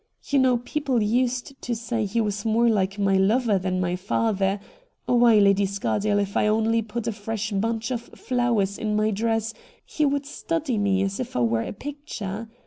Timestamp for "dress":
9.11-9.53